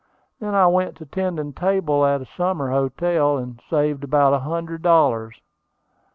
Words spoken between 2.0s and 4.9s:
at a summer hotel, and saved about a hundred